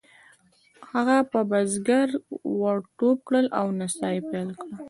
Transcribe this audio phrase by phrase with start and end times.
[0.91, 2.09] هغه په بزګر
[2.59, 4.73] ور ټوپ کړل او نڅا یې پیل کړه.